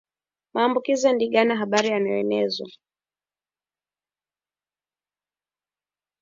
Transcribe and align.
maambukizi 0.53 1.07
ya 1.07 1.13
ndigana 1.13 1.65
bari 1.71 1.87
yanavyoenezwa 1.91 2.67